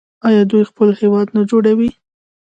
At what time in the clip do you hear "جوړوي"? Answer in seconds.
1.49-1.89